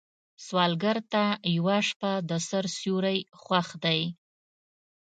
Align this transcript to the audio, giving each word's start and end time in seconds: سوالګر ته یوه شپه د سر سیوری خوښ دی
سوالګر 0.45 0.97
ته 1.11 1.23
یوه 1.57 1.77
شپه 1.87 2.11
د 2.29 2.31
سر 2.49 2.63
سیوری 2.77 3.17
خوښ 3.41 3.67
دی 3.83 4.01